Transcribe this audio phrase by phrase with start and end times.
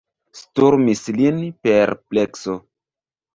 [0.37, 2.57] Sturmis lin perplekso.